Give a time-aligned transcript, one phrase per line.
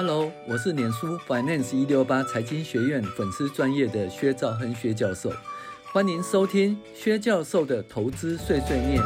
[0.00, 5.28] Hello，我是脸书 Finance 一六八财经学院粉丝专业的薛兆亨薛教授，
[5.92, 9.02] 欢迎收听薛教授的投资碎碎念。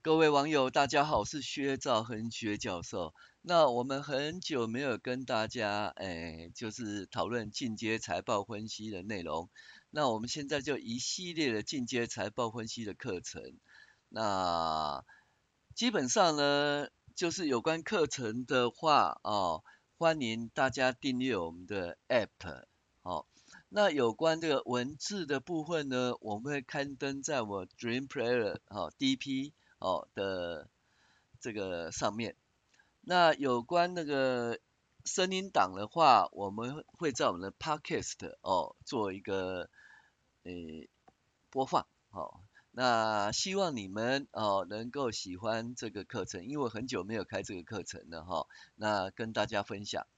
[0.00, 3.12] 各位网友，大家好，我是薛兆亨薛教授。
[3.42, 9.50] 那我们很久没有跟大家，哎，就是讨论进阶财报分析的内容。
[9.90, 13.42] 那我们现在就一系列的进阶财报分析的课程。
[14.14, 15.04] 那
[15.74, 16.86] 基本上呢，
[17.16, 19.64] 就是有关课程的话哦，
[19.98, 22.62] 欢迎大家订阅我们的 App
[23.02, 23.26] 哦。
[23.68, 29.50] 那有关这个文字的部分呢，我们会刊登在我 Dream Player 哦 DP
[29.80, 30.68] 哦的
[31.40, 32.36] 这个上面。
[33.00, 34.60] 那有关那个
[35.04, 39.68] 声音档的话，我们会在我们的 Podcast 哦做一个
[40.44, 40.88] 诶
[41.50, 42.43] 播放哦。
[42.76, 50.08] 那希望你们哦能够喜欢这个课程，因为我很久没有开这个课程了哈、那跟大家分享。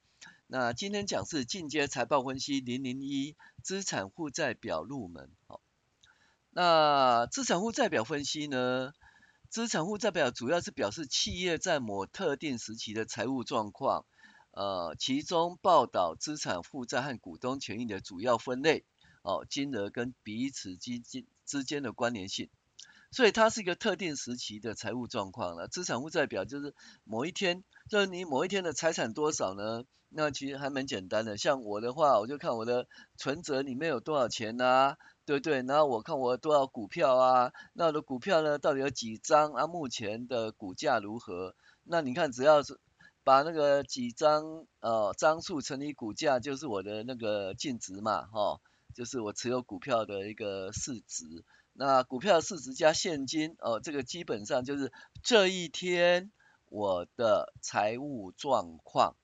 [0.46, 5.30] 那今天讲是进阶财报分析零零一资产负债表入门。
[5.46, 5.60] 好、
[6.48, 8.94] 那资产负债表分析呢？
[9.50, 14.06] 资产负债表主要是表示企业在某特定时期的财务状况，
[14.52, 18.86] 呃，其中报道资产负债和股东权益的主要分类。
[19.22, 22.50] 哦，金额跟彼此之间之间的关联性，
[23.10, 25.68] 所以它是一个特定时期的财务状况了。
[25.68, 29.84] 资产负债表就是某一天，就是你某一天的财产多少呢？
[30.08, 31.36] 那其实还蛮简单的。
[31.36, 32.86] 像我的话，我就看我的
[33.16, 35.62] 存折里面有多少钱啊，对不对？
[35.62, 39.66] 然后我看我有多少股票啊，那我的股票呢，到底有几张啊？
[39.66, 41.56] 目前的股价如何？
[41.82, 42.78] 那你看，只要是
[43.24, 48.60] 把那个几张呃张数乘以股价，就是我的那个净值嘛，哈、
[48.96, 51.44] 就是我持有股票的一个市值，
[51.74, 54.90] 那股票市值加现金哦，这个基本上就是
[55.22, 56.32] 这一天
[56.70, 59.14] 我的财务状况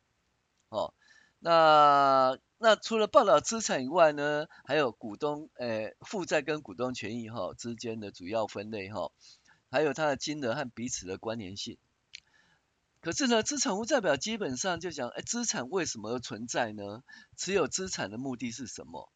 [0.69, 0.93] 哦。
[1.39, 9.13] 那那除了报道资产以外呢，还有股东诶负债跟股东权益哈、哦、之间的主要分类哈、哦，
[9.71, 11.79] 还有它的金额和彼此的关联性。
[13.01, 17.03] 可是呢，资产负债表基本上就讲，诶，资产为什么存在呢？
[17.39, 19.11] 持有资产的目的是什么？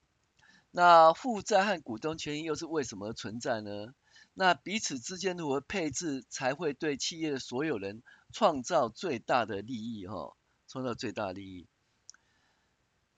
[0.70, 3.94] 那负债和股东权益又是为什么存在呢？
[4.34, 10.06] 那彼此之间如何配置才会对企业的所有人创造最大的利益？
[10.06, 10.36] 哈，
[10.68, 11.66] 创造最大利益。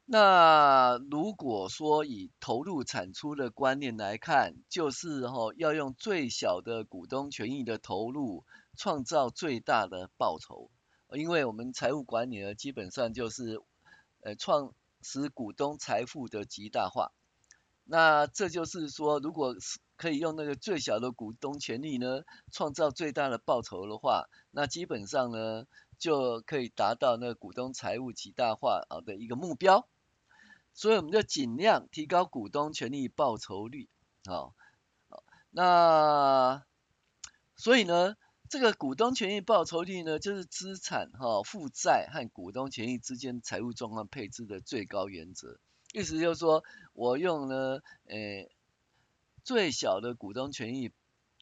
[0.05, 8.45] 那如果说以投入产出的观念来看，就是哈要用最小的股东权益的投入
[8.77, 10.71] 创造最大的报酬。
[11.11, 13.61] 因为我们财务管理呢，基本上就是
[14.21, 14.73] 呃创
[15.03, 17.11] 使股东财富的极大化。
[17.91, 22.23] 那这就是说，如果是可以用那个最小的股东权利呢，
[22.53, 25.65] 创造最大的报酬的话，那基本上呢，
[25.99, 29.89] 就可以达到那个股东财务极大化啊的一个目标。
[30.75, 33.89] 所以我们就尽量提高股东权利报酬率，
[34.27, 34.55] 好，
[35.09, 36.63] 好，那
[37.57, 38.17] 所以呢，
[38.51, 45.59] 这个股东权益报酬率呢，就是资产哈负债和股东权益之间财务状况配置的最高原则。
[45.99, 48.49] 意思就是说，我用呢，诶，
[49.43, 50.93] 最小的股东权益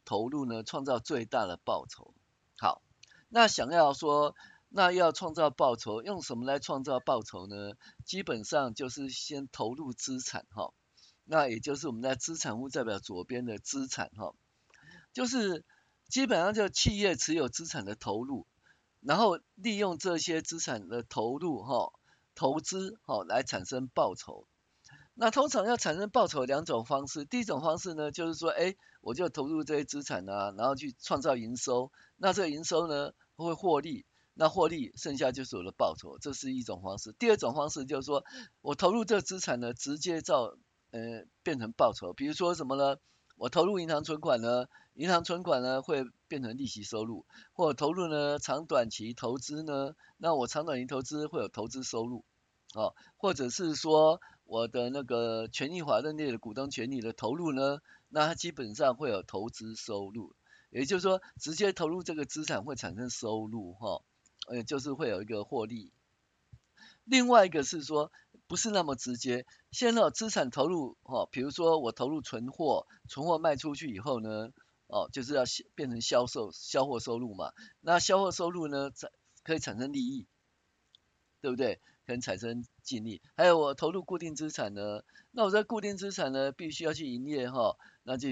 [0.06, 2.14] 投入呢，创造最大的报酬。
[2.58, 2.80] 好，
[3.28, 4.34] 那想要说，
[4.70, 7.72] 那要创造报酬，用什么来创造报酬呢？
[8.06, 10.72] 基本上就是先投入资产哈，
[11.24, 14.32] 那也就是我们在资产负债表左边的资产哈，
[15.12, 15.64] 就是
[16.08, 18.46] 基本上就企业持有资产的投入，
[19.02, 21.92] 然后利用这些资产的投入哈。
[22.36, 24.46] 投资好来产生报酬，
[25.14, 34.04] 那通常要产生报酬两种方式，第一种方式呢就是说，哎，我就投入这些资产啊，然后去创造营收，那这个营收呢会获利，
[34.34, 37.12] 那获利剩下就是我的报酬，这是一种方式。
[37.18, 38.22] 第二种方式就是说
[38.60, 40.56] 我投入这资产呢，直接造
[40.90, 42.98] 呃变成报酬，比如说什么呢？
[43.36, 52.24] 我投入银行存款呢，银行存款呢会变成利息收入，或投入呢长短期投资呢，那我长短期投资会有投资收入，
[52.74, 60.34] 哦，或者是说我的那个权益法人列的股东权益的投入呢，那它基本上会有投资收入，
[60.70, 64.02] 也就是说直接投入这个资产会产生收入，哈，
[64.48, 65.92] 呃，就是会有一个获利。
[67.04, 68.10] 另外一个是说。
[68.48, 74.50] 不是那么直接，现在资产投入，哦，比如说我投入存货，存货卖出去以后呢，
[74.86, 75.42] 哦，就是要
[75.74, 78.92] 变成销售销货收入嘛，那销货收入呢，
[79.42, 80.26] 可以产生利益，
[81.40, 81.80] 对不对？
[82.06, 83.20] 可以产生净利。
[83.36, 85.02] 还有我投入固定资产呢，
[85.32, 88.28] 那我在固定资产呢，必须要去营业哈，那就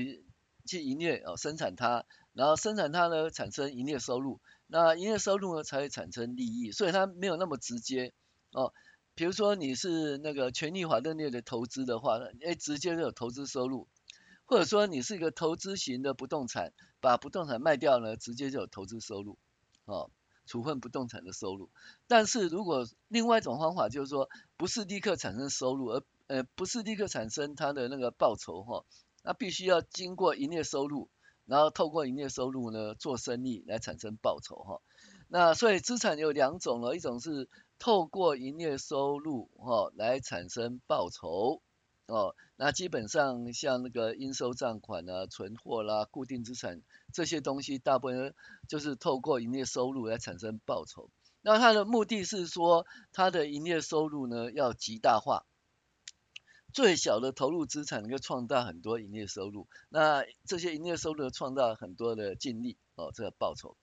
[0.64, 8.12] 去营业哦，生产它，然后生产它呢产生营业收入，那营业收入呢才会产生利益，所以它没有那么直接
[8.52, 8.72] 哦。
[9.14, 13.86] 比如说你是那个权益法认列的投资的话，哎，直接就有投资收入，
[14.44, 19.38] 或者说你是一个投资型的不动产，把不动产卖掉呢，直接就有投资收入，
[19.84, 20.10] 哦，
[20.46, 21.70] 处分不动产的收入。
[22.08, 28.84] 但是如果另外一种方法就是说，不是立刻产生收入，而呃不是立刻产生它的那个报酬哈，
[29.22, 31.08] 那必须要经过营业收入，
[31.46, 34.80] 然后透过营业收入呢做生意来产生报酬哈。
[35.28, 41.60] 那所以资产有两种了，一种是透过营业收入哈来产生报酬
[42.06, 46.82] 哦，那基本上像那个应收账款啊、存货啦、固定资产
[47.12, 48.34] 这些东西，大部分
[48.68, 51.10] 就是透过营业收入来产生报酬。
[51.40, 55.44] 那它的目的是说，它的营业收入呢要极大化，
[56.72, 63.76] 最小的投入资产能够创造很多营业收入，那这些营业收入创造很多的净利哦，这个报酬。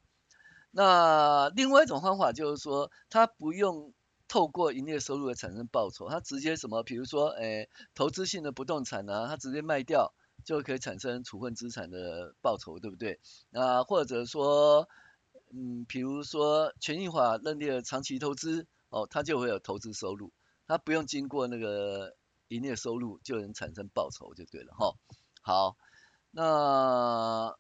[0.72, 3.94] 那另外一种方法就是说，它不用
[4.28, 10.14] 透过营业收入来产生报酬，它直接什么，比如说，诶，投资性的不动产啊，它直接卖掉
[10.46, 13.20] 就可以产生处分资产的报酬，对不对？
[13.50, 14.88] 那或者说，
[15.54, 20.32] 嗯，比如说权益法认定的长期投资，哦，它就会有投资收入，
[20.68, 22.16] 它不用经过那个
[22.48, 24.96] 营业收入就能产生报酬，就对了，哈。
[25.42, 25.76] 好，
[26.32, 27.58] 那。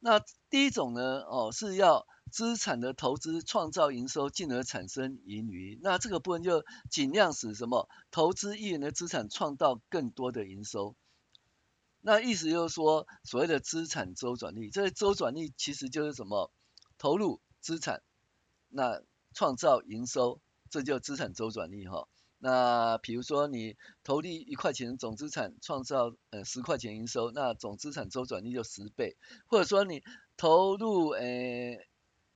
[0.00, 5.78] 那第一种呢，哦，是要资产的投资创造营收，进而产生盈余。
[5.82, 10.96] 那这个部分就尽量使什么投资一元的资产创造更多的营收。
[12.00, 16.50] 那意思就是说，所谓的资产周转率，这个周转率其实就是什么
[16.96, 18.02] 投入资产，
[18.70, 19.02] 那
[19.34, 22.08] 创造营收，这就资产周转率哈。
[22.42, 29.16] 那比如说你投入一块钱总资产创造呃十块钱营收，那总资产周转率就十倍，
[29.46, 30.02] 或者说你
[30.38, 31.22] 投入呃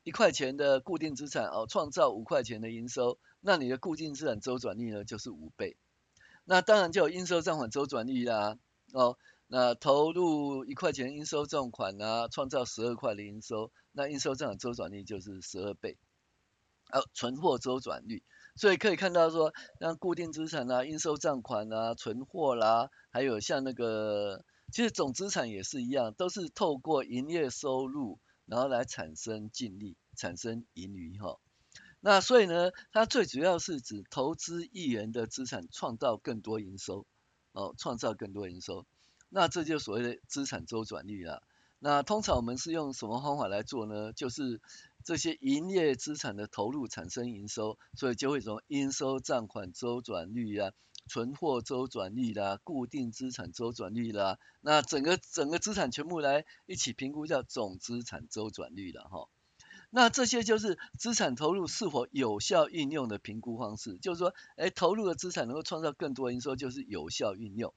[0.03, 5.79] 一块钱的固定资产哦，创造五块钱的营收，那你的固定资产周转率呢就是五倍。
[6.45, 8.59] 那当然就有应收账款周转率啦
[8.93, 9.17] 哦，
[9.47, 15.97] 那投入一块钱应收账款啊，创造十二块的营收，那应收账款周转率就是十二倍。
[16.91, 18.23] 呃、哦，存货周转率。
[18.57, 31.41] 所以可以看到说，像固定资产啊、应收账款啊、存货啦，还有像那个，其实总资产也是一样，都是透过营业收入，然后来产生净利、产生盈余哈。
[31.99, 37.07] 那所以呢，它最主要是指投资一元的资产创造更多营收，
[37.51, 38.87] 哦，创造更多营收，
[39.31, 41.43] 那这就所谓的资产周转率啦。
[41.79, 44.12] 那通常我们是用什么方法来做呢？
[44.12, 44.61] 就是。
[45.06, 50.73] 这些营业资产的投入产生营收，所以就会从应收账款周转率啊、
[51.06, 59.29] 存货周转率啦、固定资产周转率啦，那整个整个资产全部来一起评估叫总资产周转率了哈。
[59.91, 67.75] 那这些就是资产投入是否有效运用的评估方式，就是说，哎，投入的资产能够创造更多营收，就是有效运用。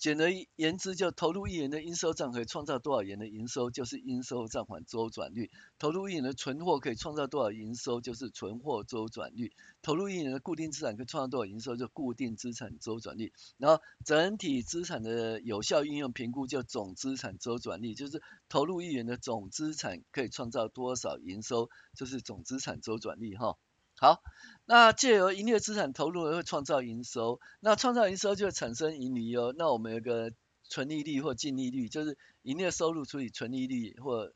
[0.00, 9.50] 简而言之，就投入一元的应收账可以创造多少元的营收，就是应收账款周转率；投入一元的存货可以创造多少营收，就是存货周转率；
[9.82, 13.30] 投入一元的固定资产可以创造多少营收，就固定资产周转率。
[13.58, 23.58] 然后整体资产的有效运用评估就总资产周转率，就是投入一元的总资产可以创造多少营收，就是总资产周转率哈。
[24.00, 24.22] 好，
[24.64, 29.54] 那借由营业资产投入会创造营收，那创造营收就会产生盈余哦。
[29.58, 30.32] 那我们有个
[30.70, 34.32] 纯利率或净利率，就是营业收入除以纯利率或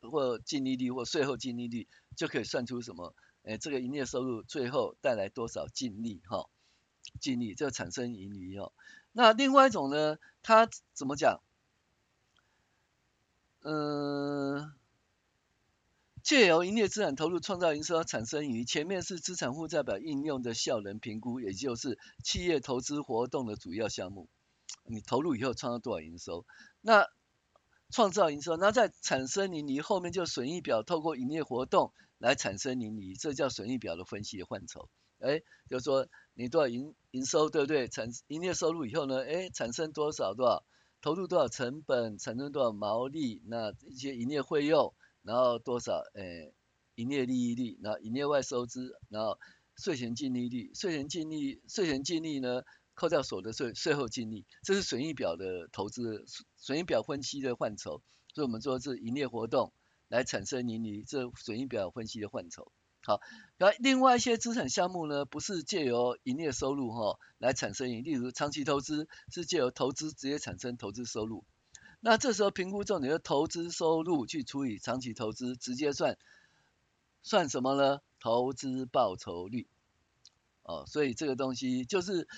[0.00, 3.12] 或净利率或税后净利率，就可以算出什么？
[3.42, 6.48] 哎，这个营业收入最后带来多少净利哈？
[7.20, 8.72] 净利就产生盈余哦。
[9.10, 11.40] 那另外一种呢，它怎么讲？
[13.64, 14.72] 嗯。
[16.28, 24.28] 借由营业资产投入创造营收产生盈余，前面是资产负债表应用的效能评估，也就是企业投资活动的主要项目。
[24.84, 26.44] 你投入以后创造多少营收？
[26.82, 27.06] 那
[27.88, 34.90] 创造营收，那再产生盈余，后面就损益表透过营业活动来产生盈余，这叫损益表的分析的范畴。
[35.20, 37.88] 哎，就是说你多少营营收，对不对？
[37.88, 39.24] 产营业收入以后呢？
[39.24, 40.62] 哎，产生多少多少？
[41.00, 42.18] 投入多少成本？
[42.18, 43.40] 产生多少毛利？
[43.46, 44.92] 那一些营业费用。
[45.28, 46.02] 然后多少？
[46.14, 46.54] 诶、
[46.94, 49.38] 营业利益率，然后营业外收支，然后
[49.76, 52.62] 税前净利率，税前净利，税前净利呢，
[52.94, 56.24] 扣掉所得税，税后净利，这是损益表的投资，
[56.56, 58.00] 损益表分析的范畴。
[58.32, 59.70] 所以我们说是营业活动
[60.08, 62.72] 来产生盈余，这损益表分析的范畴。
[63.02, 63.20] 好，
[63.58, 71.44] 然后另外一些资产项目呢，不是借由营业收入哈来产生盈利，例如长期投资是借由投资直接产生投资收入。
[72.00, 76.16] 那这时候评估重点的投资收入去除以长期投资，直接算
[77.22, 78.00] 算什么呢？
[78.20, 79.66] 投资报酬率。
[80.62, 82.28] 哦，所以这个东西就是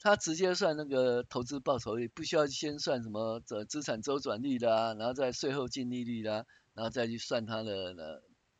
[0.00, 6.44] 它直接算那个投资报酬率，不需要先算什么这资产周转率啦，然后再税后净利率啦，
[6.74, 8.02] 然后再去算它的呢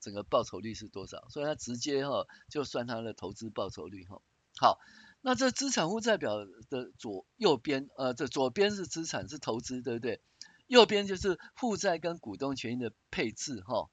[0.01, 4.23] 整个报酬率是多少，所以它直接哈就算它的投资报酬率哈。
[4.59, 4.79] 好。
[5.23, 10.21] 那这资产负债表的左右边，呃，这左边是资产是投资，对不对？
[10.67, 13.91] 右边就是负债跟股东权益的配置，哈。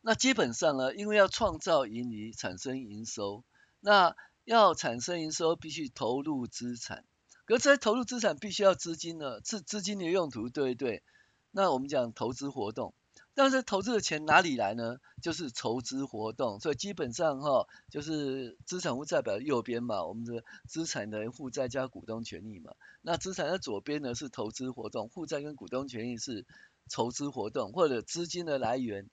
[0.00, 3.44] 那基本上呢，因为要创造盈利、产生营收，
[3.80, 7.04] 那要产生营收必须投入资产，
[7.44, 11.04] 可是这些投入资产必须要资金呢，是资金的用途，对不对？
[11.52, 12.94] 那我们讲投资活动。
[13.34, 14.98] 但是投资的钱哪里来呢？
[15.22, 22.74] 就是筹资活动，所以基本上哈，就是资产负债表右边嘛，我们的资产的负债加股东权益嘛。
[23.00, 26.44] 那资产的左边呢是投资活动，负债跟股东权益是
[26.88, 29.08] 筹资活动或者资金的来源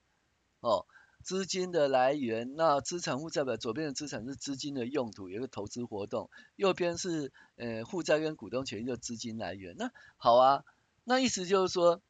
[0.60, 0.86] 哦，
[1.24, 2.56] 资金的来源。
[2.58, 9.76] 那资产负债表左边的资产是资金的用途，有个投资活动，右边是呃负债跟股东权益的资金来源。
[9.78, 10.66] 那好啊，
[11.06, 12.02] 那意思就是说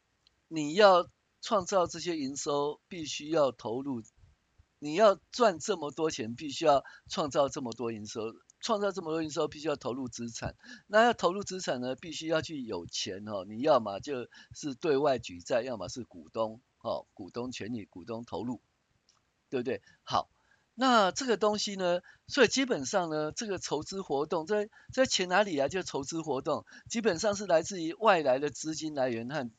[0.48, 1.08] 你要。
[1.42, 4.02] 创造这些营收必须要投入，
[4.80, 10.56] 你要赚这么多钱，必须要创造这么多营收，创造这么多营收必须要投入资产，
[10.88, 16.62] 那要投入资产呢，必须要去有钱哦，你要么就是对外举债，要么是股东。
[16.82, 18.62] 哦，股东权益、股东投入，
[19.50, 19.82] 对不对？
[20.06, 20.30] 好，
[20.74, 25.68] 那这个东西呢，所以基本上呢，这个筹资活动，这这钱哪里来？
[25.68, 29.52] 就筹资活动，基本上是来自于外来的资金来源和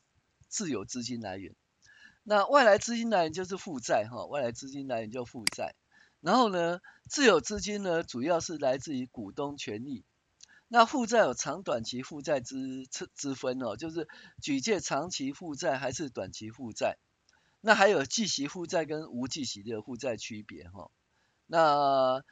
[0.49, 1.54] 自有资金来源。
[2.23, 5.75] 那外来资金来源就是负债哈，外来资金来源就负债。
[6.21, 10.05] 然后呢，自有资金呢，主要是来自于股东权益。
[10.69, 14.07] 那负债有长短期负债之之分哦，就是
[14.41, 16.99] 举借长期负债还是短期负债。
[17.61, 20.91] 那还有计息负债跟无计息的负债区别哈。
[21.47, 22.23] 那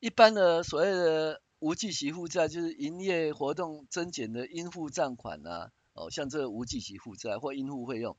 [0.00, 8.16] 一般的所谓的无计息负债，就是营业活动增减的应付账款啊，哦，像这个无计息负债或应付费用。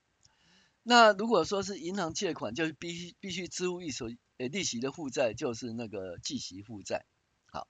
[0.86, 7.06] 那如果说是银行借款，就是必须必须支付一手呃利息的负债，就是那个计息负债。
[7.46, 7.70] 好，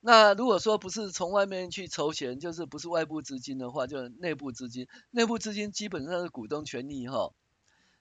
[0.00, 4.88] 那如果说不是从外面去筹钱，就是不是外部资金的话，就是内部资金。
[5.12, 7.32] 内部资金基本上是股东权益哈。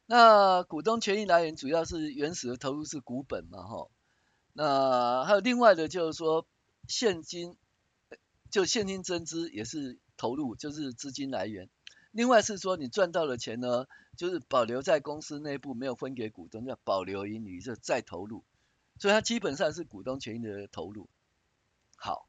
[0.07, 3.91] 那股东权益来源主要是原始的投入是股本嘛哈。
[4.53, 6.47] 那还有另外的就是说
[6.87, 7.55] 现金，
[8.49, 11.69] 就现金增资也是投入，就是资金来源。
[12.19, 18.43] 另外是说，你赚到的钱呢，就是保留在公司内部，没有分给股东，叫保留盈余，就再投入，
[18.99, 21.07] 所以它基本上是股东权益的投入。
[21.95, 22.27] 好，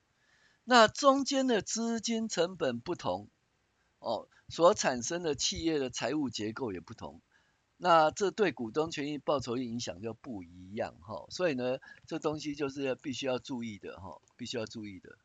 [0.63, 3.31] 那中间的资金成本不同，
[3.99, 7.21] 哦，所产生的企业的财务结构也不同，
[7.77, 15.19] 那这对股东权益报酬影响就不一样哈，所以呢，这东西就是要必须要注意的哈，必须要注意的。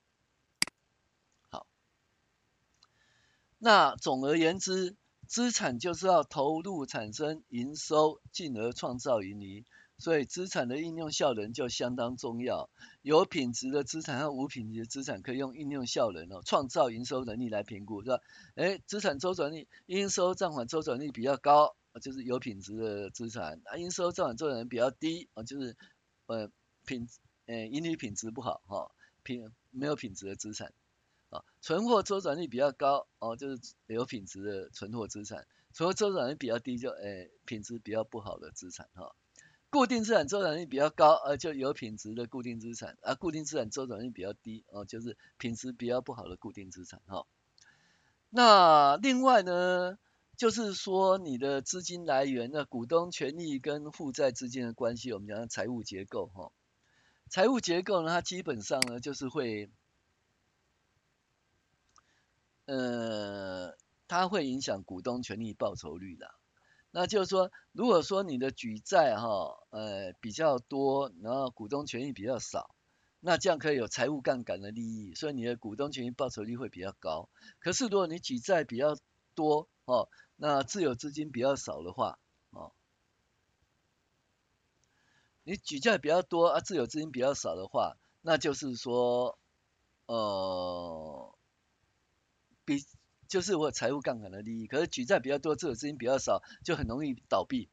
[3.57, 4.95] 那总而言之，
[5.27, 9.65] 资产就是要投入产生营收，进而创造盈利。
[9.97, 12.69] 所以资产的应用效能就相当重要。
[13.01, 18.19] 有品质的资产和无品质的资产可以用应用效能哦，创造营收能力来评估，是吧？
[18.55, 25.77] 哎，资产周转率、应收账款周转率比较高，就是有品质的资产；啊，应收账款周转率比较低，啊，就是
[26.25, 26.51] 呃
[26.85, 27.07] 品
[27.45, 28.91] 呃盈利品质不好哈，
[29.23, 30.73] 品没有品质的资产。
[31.61, 35.39] 存货周转率比较高哦，就是有品质的存货资产；
[35.73, 39.15] 存货周转率比较低，就诶品质比较不好的资产哈。
[39.71, 47.25] 固定资产周转率比较高，呃就有品质的固定资产；啊固定资产周转率比较低，哦就是品质比较不好的固定资产哈。
[48.29, 49.97] 那另外呢，
[50.37, 56.51] 就是说你的资金来源，那股东权益跟负债之间的关系，我们讲财务结构哈。
[57.29, 59.69] 财务结构呢，它基本上呢就是会。
[62.65, 63.75] 呃，
[64.07, 66.33] 它会影响股东权益报酬率的。
[66.91, 69.27] 那就是说，如果说你的举债哈，
[69.69, 72.73] 呃比较多，然后股东权益比较少，
[73.19, 77.27] 那这样可以有财务杠杆的利益，所以你的股东权益报酬率会比较高。
[77.59, 78.97] 可是如果你举债比较
[79.35, 80.07] 多哦，
[80.37, 82.17] 那自有资金比较少的话，
[82.51, 82.71] 哦，
[85.43, 89.37] 你举债比较多啊，自有资金比较少的话，那就是说，
[90.05, 91.34] 呃。
[92.65, 92.83] 比
[93.27, 97.69] 就是我财务杠杆的利益，可是举债比较多，自有资金比较少，就很容易倒闭，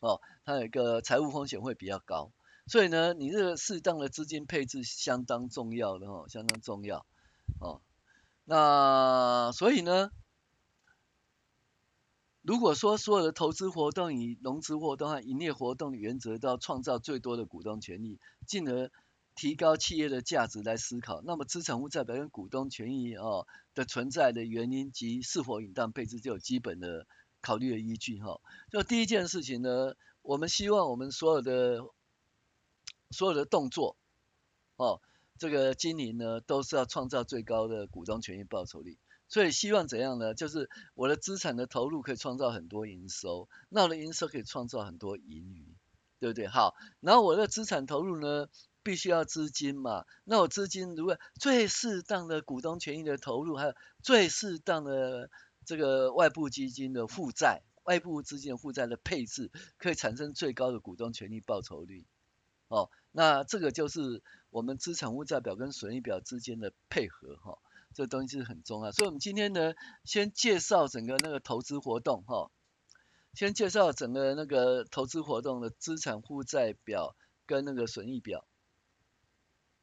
[0.00, 2.32] 哦，它有一个财务风险会比较高，
[2.66, 7.04] 所以呢，你这个适当的资金配置相当重要的哦，相当重要，
[7.60, 7.80] 哦，
[8.44, 10.10] 那所以呢，
[12.42, 18.90] 如果说所有的投资活动以融资活动和营业活动的原则都要创造最多的股东权益，进而
[19.34, 27.06] 提高企业的价值来思考，那么资产负债表跟股东权益哦的存在的原因及是否应当配置就有基本的
[27.40, 28.40] 考虑的依据哈。
[28.70, 31.80] 就第一件事情呢，我们希望我们所有的
[33.10, 33.96] 所有的动作
[34.76, 35.00] 哦，
[35.38, 38.98] 这个经营呢都是要创造最高的股东权益报酬率。
[39.28, 40.34] 所以希望怎样呢？
[40.34, 45.74] 就是我的资产的投入可以创造很多营收，那我的营收可以创造很多盈余，
[46.20, 46.48] 对不对？
[46.48, 48.48] 好，然后我的资产投入呢，
[48.82, 50.04] 必须要资金嘛。
[50.24, 55.30] 那我资金如果最适当的股东权益的投入，还有最适当的
[55.64, 62.06] 这个外部基金的负债、外部资金的负债的配置，可以产生最高的股东权益报酬率。
[62.68, 67.58] 哦，那这个就是我们资产负债表跟损益表之间的配合哈。
[67.94, 69.74] 这东西是很重要，所以我们今天呢，
[70.06, 72.50] 先介绍整个那个投资活动哈，
[73.34, 78.46] 先介绍整个那个投资活动的资产负债表跟那个损益表，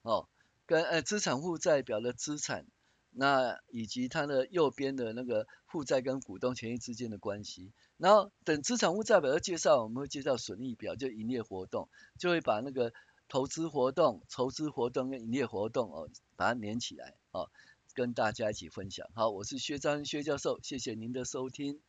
[0.01, 0.27] 哦，
[0.65, 2.65] 跟呃资产负债表的资产，
[3.11, 12.93] 那以及它的右边的那个负债跟股东权益之间的关系，然后等资产负债表的介绍，我们会介绍损益表，就营业活动，就会把那个
[13.27, 17.49] 投资活动、筹资活动跟营业活动哦，把它连起来哦。
[17.95, 21.81] 跟大家一起分享，好，我是薛章薛教授，谢谢您的收听。